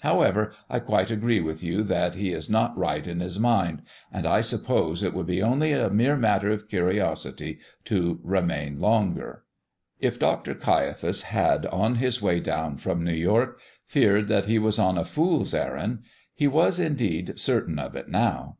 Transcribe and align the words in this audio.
However, 0.00 0.52
I 0.68 0.80
quite 0.80 1.10
agree 1.10 1.40
with 1.40 1.62
you 1.64 1.82
that 1.84 2.14
he 2.14 2.30
is 2.32 2.50
not 2.50 2.76
right 2.76 3.06
in 3.06 3.20
his 3.20 3.40
mind, 3.40 3.80
and 4.12 4.26
I 4.26 4.42
suppose 4.42 5.02
it 5.02 5.14
would 5.14 5.24
be 5.24 5.42
only 5.42 5.72
a 5.72 5.88
mere 5.88 6.14
matter 6.14 6.50
of 6.50 6.68
curiosity 6.68 7.58
to 7.86 8.20
remain 8.22 8.80
longer." 8.80 9.44
If 9.98 10.18
Dr. 10.18 10.52
Caiaphas 10.54 11.22
had 11.22 11.64
on 11.68 11.94
his 11.94 12.20
way 12.20 12.38
down 12.38 12.76
from 12.76 13.02
New 13.02 13.14
York 13.14 13.58
feared 13.86 14.28
that 14.28 14.44
he 14.44 14.58
was 14.58 14.78
on 14.78 14.98
a 14.98 15.06
fool's 15.06 15.54
errand, 15.54 16.00
he 16.34 16.46
was, 16.48 16.78
indeed, 16.78 17.40
certain 17.40 17.78
of 17.78 17.96
it 17.96 18.10
now. 18.10 18.58